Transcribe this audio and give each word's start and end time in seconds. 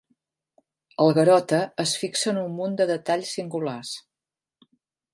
El 1.05 1.13
Garota 1.17 1.59
es 1.85 1.95
fixa 2.05 2.33
en 2.33 2.41
un 2.47 2.57
munt 2.63 2.75
de 2.83 2.91
detalls 2.95 3.39
singulars. 3.41 3.97